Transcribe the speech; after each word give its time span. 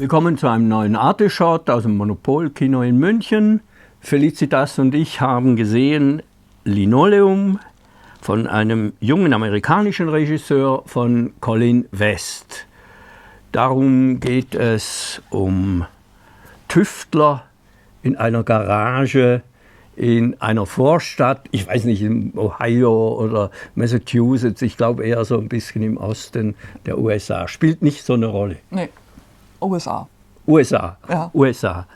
Willkommen 0.00 0.38
zu 0.38 0.48
einem 0.48 0.66
neuen 0.66 0.96
Arte-Shot 0.96 1.68
aus 1.68 1.82
dem 1.82 1.98
Monopol-Kino 1.98 2.80
in 2.80 2.96
München. 2.96 3.60
Felicitas 4.00 4.78
und 4.78 4.94
ich 4.94 5.20
haben 5.20 5.56
gesehen 5.56 6.22
Linoleum 6.64 7.58
von 8.22 8.46
einem 8.46 8.94
jungen 9.00 9.34
amerikanischen 9.34 10.08
Regisseur 10.08 10.84
von 10.86 11.34
Colin 11.42 11.84
West. 11.92 12.66
Darum 13.52 14.20
geht 14.20 14.54
es 14.54 15.20
um 15.28 15.84
Tüftler 16.66 17.44
in 18.02 18.16
einer 18.16 18.42
Garage 18.42 19.42
in 19.96 20.40
einer 20.40 20.64
Vorstadt, 20.64 21.46
ich 21.50 21.66
weiß 21.66 21.84
nicht, 21.84 22.00
in 22.00 22.32
Ohio 22.38 23.18
oder 23.20 23.50
Massachusetts, 23.74 24.62
ich 24.62 24.78
glaube 24.78 25.04
eher 25.04 25.26
so 25.26 25.36
ein 25.36 25.50
bisschen 25.50 25.82
im 25.82 25.98
Osten 25.98 26.54
der 26.86 26.96
USA. 26.96 27.46
Spielt 27.48 27.82
nicht 27.82 28.02
so 28.02 28.14
eine 28.14 28.28
Rolle. 28.28 28.56
Nee, 28.70 28.88
USA. 29.60 30.08
USA. 30.46 30.96
Ja. 31.08 31.30
USA. 31.34 31.86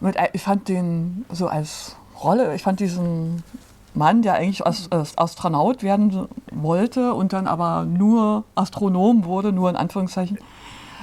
Mit, 0.00 0.16
ich 0.32 0.42
fand 0.42 0.68
den 0.68 1.24
so 1.30 1.48
als 1.48 1.96
Rolle, 2.22 2.54
ich 2.54 2.62
fand 2.62 2.80
diesen 2.80 3.42
Mann, 3.94 4.22
der 4.22 4.34
eigentlich 4.34 4.62
Astronaut 4.66 5.82
werden 5.82 6.28
wollte 6.52 7.14
und 7.14 7.32
dann 7.32 7.46
aber 7.46 7.84
nur 7.84 8.44
Astronom 8.54 9.24
wurde, 9.24 9.52
nur 9.52 9.70
in 9.70 9.76
Anführungszeichen, 9.76 10.38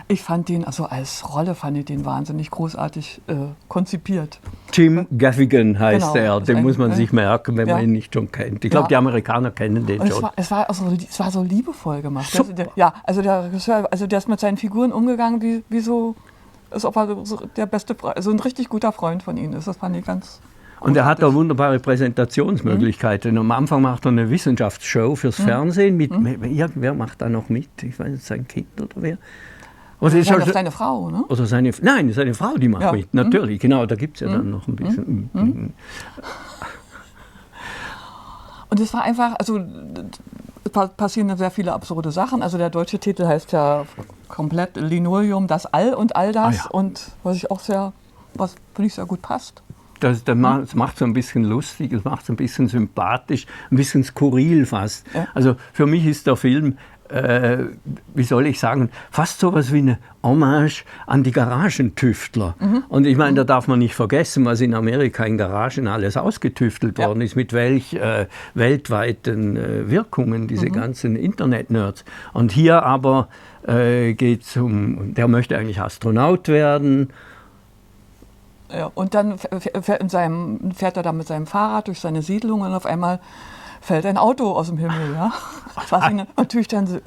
ich 0.07 0.21
fand 0.21 0.49
den, 0.49 0.65
also 0.65 0.85
als 0.85 1.33
Rolle 1.33 1.55
fand 1.55 1.77
ich 1.77 1.85
den 1.85 2.03
wahnsinnig 2.03 2.51
großartig 2.51 3.21
äh, 3.27 3.35
konzipiert. 3.69 4.39
Jim 4.73 5.07
Gaffigan 5.17 5.77
heißt 5.79 6.13
Genau, 6.13 6.35
er, 6.37 6.41
den 6.41 6.57
ein- 6.57 6.63
muss 6.63 6.77
man 6.77 6.91
ja. 6.91 6.95
sich 6.95 7.11
merken, 7.13 7.57
wenn 7.57 7.67
man 7.67 7.77
Ja. 7.77 7.83
ihn 7.83 7.91
nicht 7.91 8.13
schon 8.13 8.31
kennt. 8.31 8.63
Ich 8.65 8.71
glaube, 8.71 8.85
Ja. 8.85 8.87
die 8.89 8.95
Amerikaner 8.97 9.51
kennen 9.51 9.85
den 9.85 9.99
Und 10.01 10.07
es 10.07 10.13
schon. 10.13 10.23
war, 10.23 10.33
es, 10.35 10.49
war 10.51 10.67
also, 10.69 10.85
es 11.09 11.19
war 11.19 11.31
so 11.31 11.43
liebevoll 11.43 12.01
gemacht. 12.01 12.37
Das, 12.37 12.53
der, 12.55 12.69
ja, 12.75 12.93
also 13.03 13.21
der 13.21 13.45
Regisseur, 13.45 13.87
also 13.91 14.07
der 14.07 14.17
ist 14.19 14.27
mit 14.29 14.39
seinen 14.39 14.57
Figuren 14.57 14.91
umgegangen, 14.91 15.41
wie, 15.41 15.63
wie 15.69 15.79
so, 15.79 16.15
als 16.69 16.85
ob 16.85 16.95
er 16.95 17.17
so 17.25 17.39
der 17.55 17.65
beste, 17.65 17.93
Fre- 17.93 18.13
also 18.13 18.31
ein 18.31 18.39
richtig 18.39 18.69
guter 18.69 18.91
Freund 18.91 19.23
von 19.23 19.37
ihnen 19.37 19.53
ist. 19.53 19.67
Das 19.67 19.77
fand 19.77 19.95
ich 19.95 20.05
ganz. 20.05 20.39
Und 20.79 20.97
er 20.97 21.05
hat 21.05 21.21
da 21.21 21.31
wunderbare 21.31 21.79
Präsentationsmöglichkeiten. 21.79 23.37
Am 23.37 23.51
Anfang 23.51 23.81
macht 23.83 24.05
er 24.05 24.09
eine 24.09 24.29
Wissenschaftsshow 24.29 25.15
fürs 25.15 25.37
Mhm. 25.39 25.43
Fernsehen. 25.43 25.97
Mit, 25.97 26.11
Irgendwer 26.11 26.93
macht 26.95 27.21
da 27.21 27.29
noch 27.29 27.49
mit. 27.49 27.69
Ich 27.83 27.99
weiß 27.99 28.07
nicht, 28.09 28.23
sein 28.25 28.47
Kind 28.47 28.67
oder 28.81 28.95
wer. 28.95 29.17
Oder, 30.01 30.15
ist 30.17 30.27
Seine, 30.27 30.45
er- 30.45 30.51
seine 30.53 30.71
Frau, 30.71 31.09
ne? 31.11 31.23
oder 31.29 31.45
seine, 31.45 31.71
nein, 31.81 32.11
seine 32.11 32.33
Frau, 32.33 32.57
die 32.57 32.67
macht 32.67 32.81
Ja. 32.81 32.91
mit. 32.91 33.13
Natürlich, 33.13 33.59
genau, 33.61 33.85
da 33.85 33.95
gibt 33.95 34.15
es 34.19 34.21
ja 34.27 34.35
dann 34.35 34.49
noch 34.49 34.67
ein 34.67 34.75
bisschen. 34.75 35.29
Mhm. 35.31 35.73
Und 38.69 38.79
es 38.79 38.93
war 38.93 39.03
einfach, 39.03 39.35
also 39.37 39.59
passieren 40.97 41.27
da 41.27 41.35
sehr 41.37 41.51
viele 41.51 41.73
absurde 41.73 42.11
Sachen. 42.11 42.41
Also 42.41 42.57
der 42.57 42.69
deutsche 42.69 42.99
Titel 42.99 43.25
heißt 43.27 43.51
ja 43.51 43.85
komplett 44.29 44.77
Linoleum, 44.77 45.47
das 45.47 45.65
All 45.65 45.93
und 45.93 46.15
all 46.15 46.31
das. 46.31 46.45
Ah 46.61 46.63
ja. 46.63 46.69
Und 46.71 47.11
was 47.23 47.35
ich 47.35 47.51
auch 47.51 47.59
sehr, 47.59 47.91
was 48.35 48.55
finde 48.73 48.87
ich 48.87 48.93
sehr 48.93 49.05
gut 49.05 49.21
passt. 49.21 49.61
Das, 49.99 50.23
das 50.23 50.35
macht 50.35 50.63
es 50.63 50.73
macht 50.73 50.97
so 50.97 51.05
ein 51.05 51.13
bisschen 51.13 51.43
lustig, 51.43 51.93
es 51.93 52.03
macht 52.03 52.23
es 52.23 52.29
ein 52.29 52.35
bisschen 52.35 52.67
sympathisch, 52.67 53.45
ein 53.69 53.75
bisschen 53.77 54.03
skurril 54.03 54.65
fast. 54.65 55.05
Ja. 55.13 55.27
Also 55.35 55.57
für 55.73 55.85
mich 55.85 56.05
ist 56.07 56.25
der 56.25 56.37
Film, 56.37 56.77
äh, 57.11 57.65
wie 58.13 58.23
soll 58.23 58.47
ich 58.47 58.59
sagen, 58.59 58.89
fast 59.11 59.39
so 59.39 59.53
was 59.53 59.71
wie 59.73 59.79
eine 59.79 59.97
Hommage 60.23 60.83
an 61.07 61.23
die 61.23 61.31
Garagentüftler. 61.31 62.55
Mhm. 62.59 62.83
Und 62.89 63.05
ich 63.05 63.17
meine, 63.17 63.35
da 63.35 63.43
darf 63.43 63.67
man 63.67 63.79
nicht 63.79 63.95
vergessen, 63.95 64.45
was 64.45 64.61
in 64.61 64.73
Amerika 64.73 65.23
in 65.25 65.37
Garagen 65.37 65.87
alles 65.87 66.15
ausgetüftelt 66.17 66.99
Ja. 66.99 67.07
worden 67.07 67.21
ist, 67.21 67.35
mit 67.35 67.53
welch 67.53 67.93
äh, 67.93 68.27
weltweiten 68.53 69.57
äh, 69.57 69.89
Wirkungen 69.89 70.47
diese 70.47 70.67
Mhm. 70.67 70.73
ganzen 70.73 71.15
Internet-Nerds. 71.15 72.05
Und 72.33 72.51
hier 72.51 72.83
aber 72.83 73.27
äh, 73.67 74.13
geht 74.13 74.43
es 74.43 74.57
um, 74.57 75.13
der 75.13 75.27
möchte 75.27 75.57
eigentlich 75.57 75.79
Astronaut 75.81 76.47
werden. 76.47 77.09
Ja, 78.73 78.89
und 78.95 79.13
dann 79.13 79.37
fährt 79.37 80.97
er 80.97 81.03
da 81.03 81.11
mit 81.11 81.27
seinem 81.27 81.45
Fahrrad 81.45 81.87
durch 81.87 81.99
seine 81.99 82.21
Siedlung 82.21 82.61
und 82.61 82.73
auf 82.73 82.85
einmal 82.85 83.19
fällt 83.81 84.05
ein 84.05 84.17
Auto 84.17 84.51
aus 84.53 84.67
dem 84.67 84.77
Himmel. 84.77 85.13
Ja? 85.13 85.31
Was 85.89 86.09
ihn 86.09 86.23
natürlich 86.37 86.67
dann 86.69 86.87
se- 86.87 87.01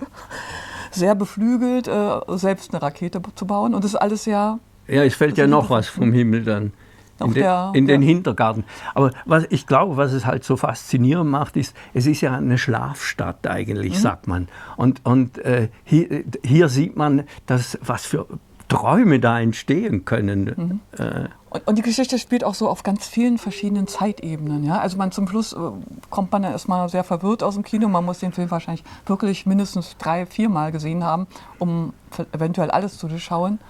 sehr 0.91 1.15
beflügelt, 1.15 1.89
äh, 1.89 2.21
selbst 2.37 2.73
eine 2.75 2.83
Rakete 2.83 3.21
zu 3.35 3.47
bauen. 3.47 3.75
Und 3.75 3.83
das 3.85 3.93
ist 3.93 3.97
alles 4.01 4.25
sehr 4.25 4.59
Ja, 4.87 5.03
es 5.05 5.15
fällt 5.15 5.39
ja 5.39 5.47
noch 5.47 5.71
was 5.71 5.89
vom 5.89 6.13
Himmel 6.13 6.45
dann. 6.45 6.73
In, 7.21 7.27
den- 7.29 7.35
der- 7.35 7.71
in 7.75 7.87
den 7.87 8.03
Hintergarten. 8.03 8.65
Aber 8.93 9.13
was 9.25 9.45
ich 9.51 9.69
glaube, 9.69 9.97
was 9.97 10.13
es 10.13 10.27
halt 10.27 10.43
so 10.43 10.57
faszinierend 10.57 11.31
macht, 11.31 11.57
ist, 11.57 11.75
es 11.95 12.07
ist 12.07 12.21
ja 12.23 12.35
eine 12.37 12.59
Schlafstadt 12.59 13.45
Mhm. 13.45 13.51
eigentlich, 13.53 14.01
sagt 14.01 14.27
man. 14.27 14.49
Und, 14.77 15.01
und 15.07 15.39
äh, 15.39 15.69
hier, 15.85 16.25
hier 16.45 16.69
sieht 16.69 16.97
man, 16.97 17.23
dass, 17.47 17.79
was 17.83 18.05
für 18.05 18.27
Träume 18.75 19.21
da 19.21 19.41
entstehen 19.41 20.05
können. 20.05 20.81
Mhm. 20.97 21.05
Äh, 21.05 21.29
Und, 21.51 21.69
und 21.69 21.79
die 21.79 21.83
Geschichte 21.83 22.19
spielt 22.19 22.43
auch 22.43 22.55
so 22.55 22.69
auf 22.69 22.83
ganz 22.83 23.07
vielen 23.07 23.39
verschiedenen 23.39 23.87
Zeitebenen. 23.87 24.65
Ja? 24.65 24.81
Also 24.81 24.97
man 24.97 25.13
zum 25.13 25.29
Schluss 25.29 25.53
äh, 25.53 25.59
kommt 26.11 26.33
man 26.33 26.43
erstmal 26.43 26.89
sehr 26.89 27.05
verwirrt 27.05 27.43
aus 27.43 27.55
dem 27.55 27.63
Kino. 27.63 27.89
Man 27.89 28.05
muss 28.05 28.19
den 28.19 28.33
Film 28.33 28.51
wahrscheinlich 28.51 28.85
wirklich 29.07 29.47
mindestens 29.47 29.97
drei, 29.97 30.27
viermal 30.27 30.73
gesehen 30.73 31.05
haben, 31.05 31.27
um 31.59 31.93
eventuell 32.33 32.71
alles 32.71 32.99
zu 32.99 33.07
durchschauen. 33.07 33.61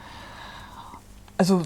Also, 1.37 1.63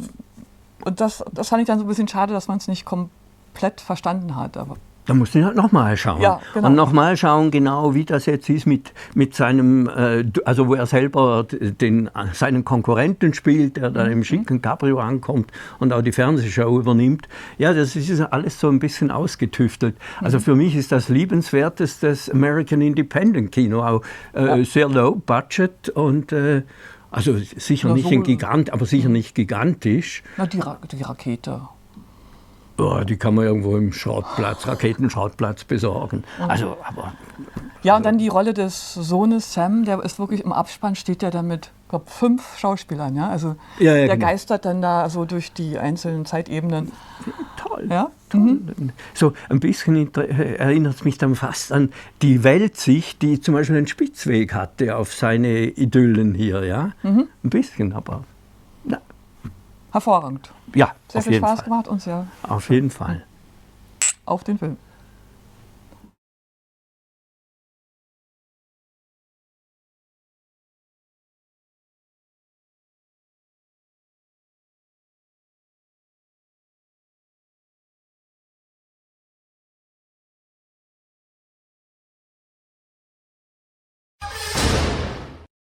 und 0.85 1.01
das, 1.01 1.25
das 1.33 1.49
fand 1.49 1.61
ich 1.63 1.67
dann 1.67 1.79
so 1.79 1.85
ein 1.85 1.89
bisschen 1.89 2.09
schade, 2.09 2.33
dass 2.33 2.49
man 2.49 2.59
es 2.59 2.67
nicht 2.67 2.85
komplett 2.85 3.81
verstanden 3.81 4.35
hat. 4.35 4.57
Aber 4.57 4.77
Da 5.09 5.15
muss 5.15 5.35
ich 5.35 5.43
halt 5.43 5.57
nochmal 5.57 5.97
schauen. 5.97 6.21
Ja, 6.21 6.41
genau. 6.55 6.69
Und 6.69 6.75
nochmal 6.77 7.17
schauen, 7.17 7.51
genau 7.51 7.95
wie 7.95 8.05
das 8.05 8.27
jetzt 8.27 8.49
ist 8.51 8.67
mit, 8.67 8.93
mit 9.15 9.35
seinem, 9.35 9.89
äh, 9.89 10.25
also 10.45 10.69
wo 10.69 10.75
er 10.75 10.87
selber 10.87 11.45
den, 11.51 12.11
seinen 12.35 12.65
Konkurrenten 12.65 13.33
spielt, 13.35 13.79
der 13.79 13.91
dann 13.91 14.07
Mhm. 14.07 14.13
im 14.13 14.25
schicken 14.25 14.63
Cabrio 14.63 14.99
ankommt 15.01 15.51
und 15.81 15.93
auch 15.93 16.03
die 16.03 16.13
Fernsehshow 16.13 16.79
übernimmt. 16.79 17.27
Ja, 17.57 17.73
das 17.73 17.97
ist 17.97 18.21
alles 18.21 18.61
so 18.61 18.69
ein 18.69 18.79
bisschen 18.79 19.11
ausgetüftelt. 19.11 19.95
Mhm. 20.21 20.25
Also 20.27 20.39
für 20.41 20.55
mich 20.55 20.77
ist 20.77 20.93
das 20.93 21.09
liebenswertestes 21.09 22.31
American 22.31 22.81
Independent 22.83 23.51
Kino, 23.51 23.83
auch 23.83 24.03
äh, 24.35 24.63
sehr 24.65 24.89
low 24.89 25.15
budget 25.15 25.89
und 25.89 26.33
äh, 26.33 26.63
also 27.11 27.39
sicher 27.39 27.89
Na, 27.89 27.95
nicht 27.95 28.05
so- 28.09 28.15
ein 28.15 28.23
Gigant, 28.23 28.71
aber 28.75 28.85
sicher 28.85 29.09
nicht 29.09 29.35
gigantisch. 29.35 30.23
na, 30.37 30.45
die, 30.47 30.61
Ra 30.61 30.79
die 30.93 31.03
Rakete. 31.03 31.63
Ja, 32.79 33.05
die 33.05 33.17
kann 33.17 33.35
man 33.35 33.45
irgendwo 33.45 33.77
im 33.77 33.93
Schrottplatz, 33.93 34.67
Raketenschrottplatz 34.67 35.65
besorgen. 35.65 36.23
Mhm. 36.39 36.51
Also, 36.51 36.77
aber 36.85 37.13
Ja, 37.83 37.97
und 37.97 38.07
dann 38.07 38.19
die 38.19 38.29
Rolle 38.29 38.55
des 38.55 38.95
Sohnes 38.95 39.53
Sam, 39.53 39.85
der 39.85 40.03
ist 40.05 40.19
wirklich 40.19 40.45
im 40.45 40.53
Abspann, 40.53 40.95
steht 40.95 41.23
ja 41.23 41.31
dann 41.31 41.49
mit, 41.49 41.71
ich 41.85 41.89
glaube, 41.91 42.05
fünf 42.09 42.57
Schauspielern. 42.59 43.17
Ja? 43.17 43.29
Also 43.31 43.57
Ja, 43.79 43.97
ja, 43.97 44.07
der 44.07 44.17
genau. 44.17 44.27
geistert 44.29 44.65
dann 44.65 44.81
da 44.81 45.09
so 45.11 45.25
durch 45.25 45.53
die 45.53 45.77
einzelnen 45.79 46.25
Zeitebenen. 46.25 46.93
toll. 47.57 47.87
Ja? 47.91 48.11
toll. 48.31 48.59
So 49.15 49.33
ein 49.49 49.59
bisschen 49.59 50.13
erinnert 50.15 50.95
es 50.97 51.05
mich 51.05 51.19
dann 51.19 51.35
fast 51.35 51.73
an 51.73 51.91
die 52.23 52.45
Weltsicht, 52.45 53.23
die 53.23 53.41
zum 53.41 53.55
Beispiel 53.55 53.77
einen 53.77 53.87
Spitzweg 53.89 54.55
hatte 54.55 54.97
auf 54.97 55.13
seine 55.15 55.65
Idyllen 55.65 56.35
hier. 56.35 56.65
Ja? 56.65 56.93
Mhm. 57.03 57.27
Ein 57.43 57.51
bisschen, 57.51 57.93
aber 57.93 58.23
Hervorragend. 60.03 60.53
ja, 60.77 60.93
Sehr 61.09 61.23
viel 61.23 61.39
Spaß 61.39 61.59
Fall. 61.61 61.65
gemacht 61.65 61.89
und 61.89 62.01
sehr 62.01 62.27
Auf 62.45 62.71
jeden 62.71 62.91
Fall. 62.91 63.25
auf 64.27 64.45
den 64.45 64.57
Film. 64.59 64.77